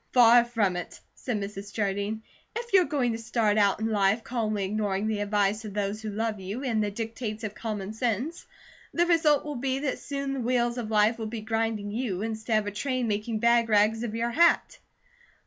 "Far 0.13 0.43
from 0.45 0.77
it!" 0.77 0.99
said 1.13 1.39
Mrs. 1.39 1.71
Jardine. 1.71 2.23
"If 2.55 2.73
you're 2.73 2.85
going 2.85 3.11
to 3.11 3.19
start 3.19 3.59
out 3.59 3.79
in 3.79 3.85
life, 3.85 4.23
calmly 4.23 4.65
ignoring 4.65 5.05
the 5.05 5.19
advice 5.19 5.63
of 5.63 5.75
those 5.75 6.01
who 6.01 6.09
love 6.09 6.39
you, 6.39 6.63
and 6.63 6.83
the 6.83 6.89
dictates 6.89 7.43
of 7.43 7.53
common 7.53 7.93
sense, 7.93 8.47
the 8.95 9.05
result 9.05 9.45
will 9.45 9.57
be 9.57 9.77
that 9.77 9.99
soon 9.99 10.33
the 10.33 10.39
wheels 10.41 10.79
of 10.79 10.89
life 10.89 11.19
will 11.19 11.27
be 11.27 11.41
grinding 11.41 11.91
you, 11.91 12.23
instead 12.23 12.57
of 12.57 12.65
a 12.65 12.71
train 12.71 13.07
making 13.07 13.37
bag 13.41 13.69
rags 13.69 14.01
of 14.01 14.15
your 14.15 14.31
hat." 14.31 14.79